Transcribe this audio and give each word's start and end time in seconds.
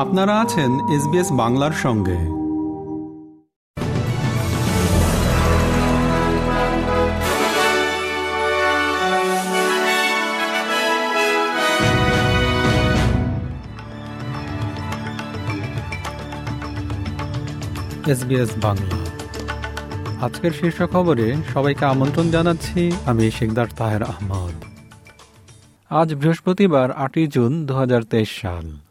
আপনারা 0.00 0.40
আছেন 0.40 0.70
এসবিএস 0.88 1.28
বাংলার 1.32 1.70
সঙ্গে। 1.72 2.18
এসবিএস 18.12 18.50
বাংলা। 18.62 18.98
আজকের 20.26 20.50
শীর্ষ 20.50 20.82
খবরে 20.92 21.36
সবাইকে 21.54 21.84
আমন্ত্রণ 21.84 22.30
জানাচ্ছি 22.30 22.92
আমি 23.06 23.30
শেখদার 23.30 23.66
তাহের 23.76 24.02
আহমদ। 24.02 24.56
আজ 25.90 26.14
বৃহস্পতিবার 26.14 26.92
আটই 26.92 27.26
জুন 27.26 27.66
দু 27.66 27.74
হাজার 27.74 28.02
তেইশ 28.02 28.40
সাল। 28.40 28.89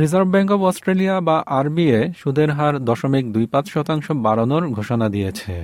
রিজার্ভ 0.00 0.28
ব্যাঙ্ক 0.28 0.50
অব 0.52 0.62
অস্ট্রেলিয়া 0.62 1.14
বা 1.20 1.36
আরবিএ 1.58 2.00
সুদের 2.16 2.50
হার 2.50 2.74
দশমিক 2.84 3.24
দুই 3.32 3.46
পাঁচ 3.46 3.66
শতাংশ 3.68 4.06
বাড়ানোর 4.26 4.64
ঘোষণা 4.68 5.06
দিয়েছে। 5.08 5.56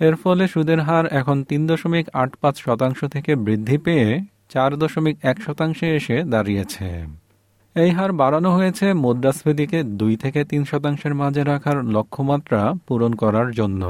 এর 0.00 0.14
ফলে 0.22 0.44
সুদের 0.48 0.80
হার 0.80 1.04
এখন 1.20 1.36
তিন 1.48 1.62
দশমিক 1.66 2.06
আট 2.12 2.30
পাঁচ 2.40 2.56
শতাংশ 2.56 3.00
থেকে 3.04 3.32
বৃদ্ধি 3.36 3.78
পেয়ে 3.78 4.08
চার 4.48 4.70
দশমিক 4.76 5.16
এক 5.22 5.36
শতাংশে 5.42 5.86
এসে 5.96 6.16
দাঁড়িয়েছে। 6.22 6.88
এই 7.76 7.90
হার 7.90 8.10
বাড়ানো 8.12 8.50
হয়েছে 8.56 8.86
মুদ্রাস্ফীতিকে 8.94 9.78
দুই 10.00 10.14
থেকে 10.16 10.40
তিন 10.44 10.62
শতাংশের 10.64 11.14
মাঝে 11.14 11.42
রাখার 11.44 11.78
লক্ষ্যমাত্রা 11.84 12.60
পূরণ 12.86 13.12
করার 13.12 13.48
জন্য। 13.50 13.82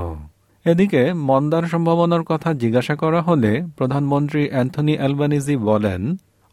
এদিকে 0.66 1.02
মন্দার 1.28 1.64
সম্ভাবনার 1.64 2.22
কথা 2.22 2.48
জিজ্ঞাসা 2.54 2.94
করা 2.96 3.20
হলে 3.22 3.52
প্রধানমন্ত্রী 3.76 4.42
অ্যান্থনি 4.48 4.94
অ্যালবানিজি 4.96 5.56
বলেন, 5.70 6.02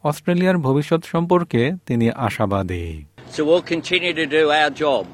অস্ট্রেলিয়ার 0.03 0.57
ভবিষ্যৎ 0.57 1.01
সম্পর্কে 1.05 1.61
তিনি 1.85 2.07
আশাবাদী। 2.27 2.85
So 3.31 3.45
we'll 3.45 3.61
continue 3.61 4.13
to 4.13 4.25
do 4.25 4.51
our 4.51 4.69
job 4.69 5.07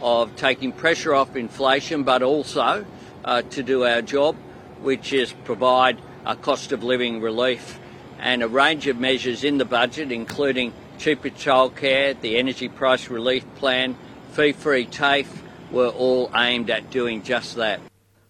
of 0.00 0.34
taking 0.34 0.72
pressure 0.72 1.14
off 1.14 1.36
inflation, 1.36 2.02
but 2.02 2.20
also 2.20 2.84
uh, 3.24 3.42
to 3.42 3.62
do 3.62 3.84
our 3.84 4.02
job, 4.02 4.34
which 4.80 5.12
is 5.12 5.32
provide 5.44 5.96
a 6.26 6.34
cost 6.34 6.72
of 6.72 6.82
living 6.82 7.20
relief 7.20 7.78
and 8.18 8.42
a 8.42 8.48
range 8.48 8.88
of 8.88 8.98
measures 8.98 9.44
in 9.44 9.58
the 9.58 9.64
budget, 9.64 10.10
including 10.10 10.72
cheaper 10.98 11.30
childcare, 11.30 12.20
the 12.20 12.36
energy 12.36 12.68
price 12.68 13.08
relief 13.08 13.44
plan, 13.54 13.96
fee-free 14.32 14.86
TAFE, 14.86 15.42
were 15.70 15.90
all 15.90 16.32
aimed 16.34 16.68
at 16.68 16.90
doing 16.90 17.22
just 17.22 17.54
that. 17.54 17.78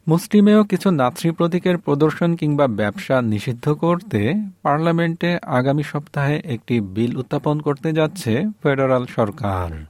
মুসলিমেও 0.09 0.65
কিছু 0.65 0.91
Nazi 0.91 1.31
প্রতীকের 1.31 1.79
প্রদর্শন 1.79 2.37
কিংবা 2.37 2.67
ব্যবসা 2.67 3.23
নিষিদ্ধ 3.23 3.69
করতে 3.69 4.35
পার্লামেন্টে 4.63 5.39
আগামী 5.47 5.83
সপ্তাহে 5.83 6.43
একটি 6.45 6.81
বিল 6.81 7.17
উত্থাপন 7.17 7.61
করতে 7.61 7.93
যাচ্ছে 7.93 8.43
ফেডারাল 8.63 9.07
সরকার। 9.07 9.85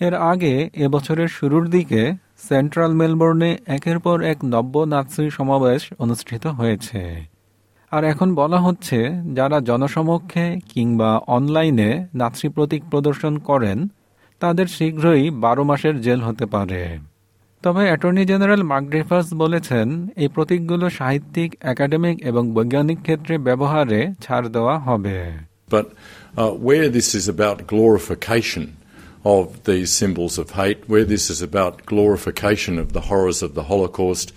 এর 0.00 0.14
আগে 0.14 0.70
এবছরের 0.74 1.28
শুরুর 1.28 1.70
দিকে 1.70 2.12
সেন্ট্রাল 2.48 2.92
মেলবোর্নে 2.92 3.58
একের 3.66 3.98
পর 3.98 4.22
এক 4.22 4.36
নব্য 4.44 4.78
নাৎসি 4.78 5.30
সমাবেশ 5.30 5.88
অনুষ্ঠিত 5.98 6.46
হয়েছে। 6.46 7.24
আর 7.90 8.04
এখন 8.04 8.34
বলা 8.34 8.58
হচ্ছে, 8.60 9.08
যারা 9.34 9.60
জনসমক্ষে 9.60 10.58
কিংবা 10.68 11.16
অনলাইনে 11.16 12.06
নাৎসি 12.14 12.48
প্রতীক 12.48 12.82
প্রদর্শন 12.90 13.38
করেন, 13.38 13.88
তাদের 14.40 14.66
শীঘ্রই 14.66 15.30
বারো 15.30 15.64
মাসের 15.64 16.00
জেল 16.00 16.20
হতে 16.20 16.46
পারে। 16.46 16.98
তবে 17.63 17.83
অ্যাটর্নি 17.89 18.23
জেনারেল 18.31 18.63
মার্কড্রেফার্স 18.71 19.27
বলেছেন 19.43 19.87
এই 20.21 20.29
প্রতীকগুলো 20.35 20.85
সাহিত্যিক 20.99 21.49
একাডেমিক 21.73 22.15
এবং 22.29 22.43
বৈজ্ঞানিক 22.55 22.99
ক্ষেত্রে 23.05 23.35
ব্যবহারে 23.47 23.99
ছাড় 24.23 24.47
দেওয়া 24.55 24.75
হবে 24.87 25.17
But 25.75 25.85
uh, 26.37 26.51
where 26.67 26.87
this 26.97 27.09
is 27.19 27.25
about 27.35 27.57
glorification 27.73 28.63
of 29.35 29.63
these 29.69 29.89
symbols 30.01 30.37
of 30.37 30.47
hate, 30.51 30.81
where 30.91 31.07
this 31.13 31.25
is 31.33 31.41
about 31.41 31.85
glorification 31.85 32.77
of 32.83 32.87
the 32.95 33.03
horrors 33.09 33.41
of 33.47 33.51
the 33.57 33.65
Holocaust, 33.71 34.27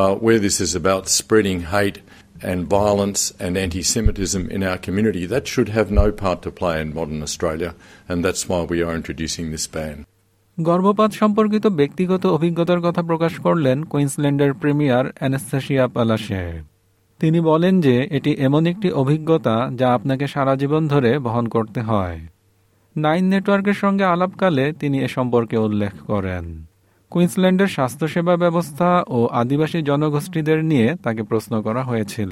uh, 0.00 0.14
where 0.24 0.40
this 0.46 0.60
is 0.66 0.72
about 0.74 1.08
spreading 1.08 1.60
hate 1.74 1.98
and 2.50 2.60
violence 2.80 3.20
and 3.44 3.52
anti 3.56 3.82
Semitism 3.82 4.42
in 4.56 4.62
our 4.62 4.78
community, 4.78 5.24
that 5.26 5.48
should 5.52 5.70
have 5.70 5.90
no 5.90 6.06
part 6.12 6.38
to 6.42 6.50
play 6.50 6.76
in 6.80 6.94
modern 6.94 7.20
Australia, 7.22 7.70
and 8.08 8.24
that's 8.24 8.48
why 8.48 8.60
we 8.62 8.78
are 8.84 8.94
introducing 8.94 9.50
this 9.50 9.66
ban. 9.66 10.06
গর্ভপাত 10.61 11.11
সম্পর্কিত 11.11 11.67
ব্যক্তিগত 11.67 12.25
অভিজ্ঞতার 12.25 12.81
কথা 12.81 13.03
প্রকাশ 13.03 13.39
করলেন 13.39 13.83
কুইন্সল্যান্ডের 13.83 14.53
premier 14.53 15.05
অ্যানেস্থাসিয়া 15.15 15.87
পালাসে 15.87 16.61
তিনি 17.19 17.39
বলেন 17.39 17.81
যে, 17.81 18.07
এটি 18.11 18.31
এমন 18.31 18.65
একটি 18.65 18.91
অভিজ্ঞতা 18.91 19.69
যা 19.75 19.93
আপনাকে 19.93 20.27
সারা 20.27 20.55
জীবন 20.55 20.87
ধরে 20.87 21.19
বহন 21.19 21.47
করতে 21.47 21.81
হয়। 21.81 22.19
নাইন 22.97 23.25
নেটওয়ার্কের 23.25 23.73
সঙ্গে 23.73 24.03
আলাপকালে 24.03 24.73
তিনি 24.73 24.99
এ 24.99 25.07
সম্পর্কে 25.07 25.57
উল্লেখ 25.57 25.93
করেন। 26.07 26.65
কুইন্সল্যান্ডের 27.09 27.67
স্বাস্থ্যসেবা 27.67 28.37
ব্যবস্থা 28.37 29.03
ও 29.07 29.27
আদিবাসী 29.27 29.81
জনগোষ্ঠীদের 29.81 30.65
নিয়ে 30.65 30.95
তাকে 31.03 31.23
প্রশ্ন 31.23 31.61
করা 31.61 31.83
হয়েছিল। 31.83 32.31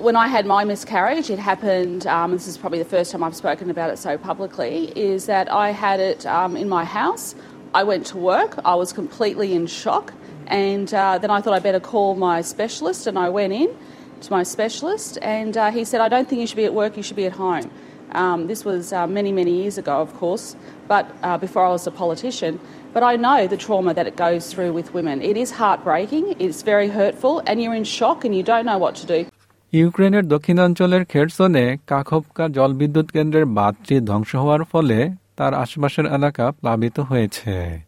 When 0.00 0.16
I 0.16 0.28
had 0.28 0.46
my 0.46 0.64
miscarriage, 0.64 1.28
it 1.28 1.38
happened, 1.38 2.06
um, 2.06 2.30
this 2.32 2.48
is 2.48 2.56
probably 2.56 2.78
the 2.78 2.86
first 2.86 3.12
time 3.12 3.22
I've 3.22 3.36
spoken 3.36 3.68
about 3.68 3.90
it 3.90 3.98
so 3.98 4.16
publicly, 4.16 4.98
is 4.98 5.26
that 5.26 5.52
I 5.52 5.72
had 5.72 6.00
it 6.00 6.24
um, 6.24 6.56
in 6.56 6.70
my 6.70 6.86
house. 6.86 7.34
I 7.74 7.82
went 7.84 8.06
to 8.06 8.16
work, 8.16 8.58
I 8.64 8.76
was 8.76 8.94
completely 8.94 9.52
in 9.52 9.66
shock, 9.66 10.14
and 10.46 10.92
uh, 10.94 11.18
then 11.18 11.30
I 11.30 11.42
thought 11.42 11.52
I'd 11.52 11.62
better 11.62 11.80
call 11.80 12.14
my 12.14 12.40
specialist, 12.40 13.06
and 13.06 13.18
I 13.18 13.28
went 13.28 13.52
in 13.52 13.76
to 14.22 14.30
my 14.30 14.42
specialist, 14.42 15.18
and 15.20 15.58
uh, 15.58 15.70
he 15.70 15.84
said, 15.84 16.00
I 16.00 16.08
don't 16.08 16.26
think 16.26 16.40
you 16.40 16.46
should 16.46 16.56
be 16.56 16.64
at 16.64 16.72
work, 16.72 16.96
you 16.96 17.02
should 17.02 17.16
be 17.16 17.26
at 17.26 17.32
home. 17.32 17.70
Um, 18.12 18.46
this 18.46 18.64
was 18.64 18.94
uh, 18.94 19.06
many, 19.06 19.32
many 19.32 19.52
years 19.52 19.76
ago, 19.76 20.00
of 20.00 20.14
course, 20.14 20.56
but 20.88 21.14
uh, 21.22 21.36
before 21.36 21.66
I 21.66 21.68
was 21.68 21.86
a 21.86 21.90
politician. 21.90 22.58
But 22.94 23.02
I 23.02 23.16
know 23.16 23.46
the 23.46 23.58
trauma 23.58 23.92
that 23.92 24.06
it 24.06 24.16
goes 24.16 24.50
through 24.50 24.72
with 24.72 24.94
women. 24.94 25.20
It 25.20 25.36
is 25.36 25.50
heartbreaking, 25.50 26.36
it's 26.40 26.62
very 26.62 26.88
hurtful, 26.88 27.42
and 27.46 27.62
you're 27.62 27.74
in 27.74 27.84
shock 27.84 28.24
and 28.24 28.34
you 28.34 28.42
don't 28.42 28.64
know 28.64 28.78
what 28.78 28.94
to 28.94 29.06
do. 29.06 29.26
ইউক্রেনের 29.72 30.28
দক্ষিণাঞ্চলের 30.28 31.04
খেরসনে 31.04 31.76
কাখবকা 31.86 32.48
জলবিদ্যুৎ 32.48 33.10
কেন্দ্রের 33.10 33.46
বাঁধটি 33.46 34.00
ধ্বংস 34.00 34.34
হওয়ার 34.34 34.64
ফলে 34.64 35.10
তার 35.36 35.54
আশপাশের 35.54 36.06
এলাকা 36.06 36.50
প্লাবিত 36.50 37.00
হয়েছে। 37.00 37.80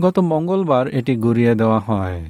গত 0.00 0.18
মঙ্গলবার 0.18 0.88
এটি 0.88 1.16
গুড়িয়ে 1.16 1.54
দেওয়া 1.54 1.78
হয়। 1.78 2.24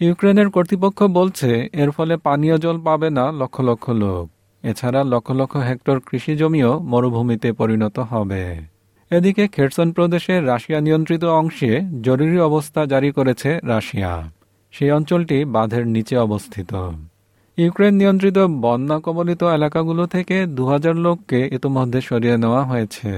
ইউক্রেনের 0.00 0.50
কর্তৃপক্ষ 0.50 1.02
বলছে, 1.02 1.68
এর 1.72 1.90
ফলে 1.90 2.16
পানীয় 2.16 2.58
জল 2.58 2.80
পাবে 2.80 3.10
না 3.10 3.32
লক্ষ 3.32 3.60
লক্ষ 3.60 3.90
লোক। 3.90 4.30
এছাড়া 4.66 5.04
লক্ষ 5.04 5.30
লক্ষ 5.30 5.56
হেক্টর 5.56 6.00
কৃষি 6.00 6.36
জমিও 6.36 6.78
মরুভূমিতে 6.78 7.52
পরিণত 7.52 7.98
হবে। 7.98 8.56
এদিকে 9.10 9.48
খেরসন 9.48 9.92
প্রদেশে 9.92 10.40
রাশিয়া 10.40 10.80
নিয়ন্ত্রিত 10.80 11.24
অংশে 11.24 11.80
জরুরি 12.02 12.38
অবস্থা 12.40 12.86
জারি 12.86 13.12
করেছে 13.12 13.60
রাশিয়া। 13.62 14.30
সেই 14.70 14.90
অঞ্চলটি 14.90 15.44
বাঁধের 15.44 15.86
নিচে 15.86 16.16
অবস্থিত। 16.16 16.90
ইউক্রেন 17.62 17.94
নিয়ন্ত্রিত 18.00 18.38
বন্যা 18.64 18.96
কবলিত 19.04 19.42
এলাকাগুলো 19.56 20.04
থেকে 20.14 20.36
দু 20.56 20.64
লোককে 21.06 21.40
ইতোমধ্যে 21.56 22.00
সরিয়ে 22.08 22.36
নেওয়া 22.42 22.62
হয়েছে। 22.70 23.10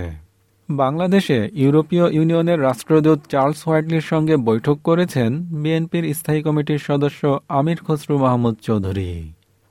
বাংলাদেশে 0.69 1.39
ইউরোপীয় 1.63 2.07
ইউনিয়নের 2.17 2.59
রাষ্ট্রদূত 2.69 3.19
চার্লস 3.33 3.61
হোয়াইটলির 3.67 4.05
সঙ্গে 4.13 4.35
বৈঠক 4.49 4.77
করেছেন 4.89 5.31
বিএনপির 5.63 6.05
স্থায়ী 6.19 6.41
কমিটির 6.47 6.81
সদস্য 6.89 7.23
আমির 7.59 7.79
খসরু 7.87 8.15
মাহমুদ 8.25 8.55
চৌধুরী। 8.67 9.13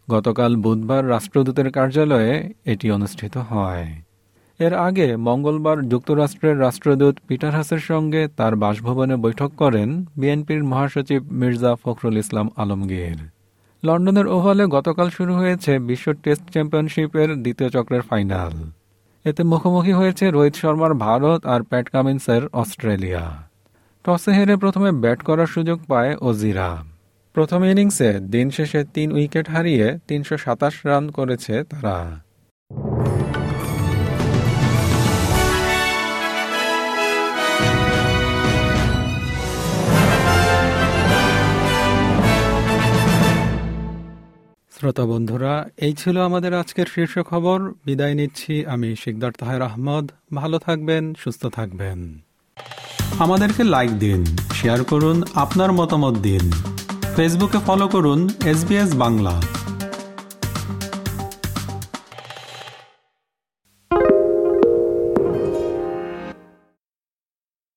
গতকাল 0.08 0.52
বুধবার 0.64 1.04
রাষ্ট্রদূতের 1.10 1.68
কার্যালয়ে 1.72 2.34
এটি 2.72 2.88
অনুষ্ঠিত 2.98 3.36
হয়। 3.52 3.88
এর 4.60 4.74
আগে 4.88 5.08
মঙ্গলবার 5.28 5.78
যুক্তরাষ্ট্রের 5.92 6.56
রাষ্ট্রদূত 6.66 7.16
পিটার 7.28 7.54
হাসের 7.58 7.82
সঙ্গে 7.90 8.22
তার 8.38 8.54
বাসভবনে 8.64 9.16
বৈঠক 9.26 9.52
করেন 9.62 9.90
বিএনপির 10.20 10.62
মহাসচিব 10.72 11.22
মির্জা 11.40 11.72
ফখরুল 11.84 12.16
ইসলাম 12.24 12.48
আলমগীর। 12.62 13.20
লন্ডনের 13.84 14.28
ওভালে 14.28 14.64
গতকাল 14.68 15.08
শুরু 15.10 15.34
হয়েছে 15.34 15.72
বিশ্ব 15.80 16.08
টেস্ট 16.24 16.46
চ্যাম্পিয়নশিপের 16.54 17.30
দ্বিতীয় 17.44 17.70
চক্রের 17.70 18.02
ফাইনাল। 18.02 18.54
এতে 19.26 19.42
মুখোমুখি 19.44 19.94
হয়েছে 20.00 20.26
রোহিত 20.32 20.56
শর্মার 20.56 20.94
ভারত 21.06 21.42
আর 21.46 21.62
প্যাট 21.62 21.90
কামিন্সের 21.90 22.44
অস্ট্রেলিয়া। 22.54 23.26
টসে 24.04 24.32
হেরে 24.32 24.56
প্রথমে 24.56 24.90
ব্যাট 25.04 25.20
করার 25.24 25.50
সুযোগ 25.56 25.80
পায় 25.88 26.12
ওজিরা। 26.22 26.70
প্রথম 27.36 27.62
ইনিংসে 27.64 28.10
দিন 28.34 28.48
শেষে 28.50 28.82
তিন 28.96 29.12
উইকেট 29.12 29.50
হারিয়ে 29.50 29.88
তিনশো 30.08 30.36
সাতাশ 30.38 30.76
রান 30.86 31.12
করেছে 31.12 31.64
তারা। 31.64 31.98
শ্রোতা 44.84 45.06
বন্ধুরা, 45.06 45.70
এই 45.78 45.94
ছিল 45.94 46.22
আমাদের 46.22 46.54
আজকের 46.54 46.86
শীর্ষ 46.86 47.20
খবর। 47.20 47.74
বিদায় 47.86 48.14
নিচ্ছি 48.14 48.66
আমি 48.66 48.96
শিকদার 48.96 49.32
তাহের 49.32 49.62
আহমদ। 49.62 50.12
ভালো 50.34 50.60
থাকবেন, 50.60 51.14
সুস্থ 51.14 51.46
থাকবেন। 51.46 52.20
আমাদেরকে 53.20 53.64
লাইক 53.64 53.92
দিন 54.00 54.26
শেয়ার 54.54 54.84
করুন, 54.84 55.24
আপনার 55.36 55.72
মতামত 55.72 56.18
দিন। 56.18 56.52
ফেসবুকে 57.16 57.58
ফলো 57.66 57.88
করুন 57.88 58.30
এস 58.46 58.96
বাংলা। 58.96 59.42